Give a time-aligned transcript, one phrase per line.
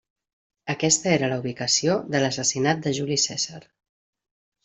[0.73, 3.59] Aquesta era la ubicació de l'assassinat de Juli Cèsar.